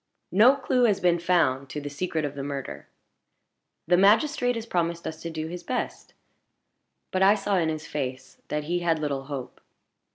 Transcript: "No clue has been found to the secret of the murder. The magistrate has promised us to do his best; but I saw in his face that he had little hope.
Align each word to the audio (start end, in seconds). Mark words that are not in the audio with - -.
"No 0.31 0.55
clue 0.55 0.85
has 0.85 0.99
been 0.99 1.19
found 1.19 1.69
to 1.69 1.79
the 1.79 1.87
secret 1.87 2.25
of 2.25 2.33
the 2.33 2.41
murder. 2.41 2.87
The 3.85 3.97
magistrate 3.97 4.55
has 4.55 4.65
promised 4.65 5.05
us 5.05 5.21
to 5.21 5.29
do 5.29 5.45
his 5.45 5.61
best; 5.61 6.15
but 7.11 7.21
I 7.21 7.35
saw 7.35 7.57
in 7.57 7.69
his 7.69 7.85
face 7.85 8.41
that 8.47 8.63
he 8.63 8.79
had 8.79 8.97
little 8.97 9.25
hope. 9.25 9.61